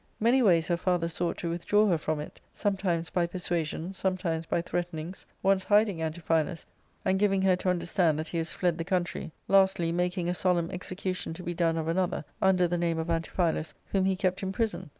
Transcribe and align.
Many 0.19 0.41
ways 0.41 0.67
her 0.69 0.77
father 0.77 1.07
sought 1.07 1.37
to 1.37 1.49
withdraw 1.51 1.87
her 1.87 1.97
from 1.99 2.19
it 2.19 2.39
% 2.49 2.51
sometimes 2.55 3.11
by 3.11 3.27
persuasions, 3.27 3.97
sometimes 3.97 4.47
by 4.47 4.59
threatenings; 4.59 5.27
once 5.43 5.63
hiding 5.65 6.01
Antiphilus, 6.01 6.65
and 7.05 7.19
giving 7.19 7.43
her 7.43 7.55
to 7.57 7.69
understand 7.69 8.17
that 8.17 8.29
he 8.29 8.39
was 8.39 8.51
fled 8.51 8.79
the 8.79 8.83
country; 8.83 9.31
lastly, 9.47 9.91
making 9.91 10.27
a 10.27 10.33
solemn 10.33 10.71
execution 10.71 11.35
to 11.35 11.43
be 11.43 11.53
done 11.53 11.77
of 11.77 11.87
another, 11.87 12.25
under 12.41 12.67
the 12.67 12.79
name 12.79 12.97
of 12.97 13.11
Antiphilus, 13.11 13.75
whom 13.91 14.05
he 14.05 14.15
kept 14.15 14.41
in 14.41 14.51
prison. 14.51 14.89